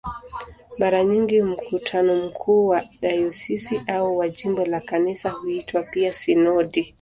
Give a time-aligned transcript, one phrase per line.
[0.79, 6.89] Mara nyingi mkutano mkuu wa dayosisi au wa jimbo la Kanisa huitwa pia "sinodi".